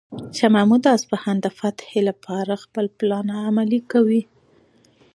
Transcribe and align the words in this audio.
شاه 0.37 0.51
محمود 0.55 0.81
د 0.83 0.87
اصفهان 0.97 1.35
د 1.41 1.47
فتح 1.59 1.87
لپاره 2.09 2.53
خپل 2.63 2.85
پلان 2.97 3.27
عملي 3.45 3.79
کوي. 3.91 4.21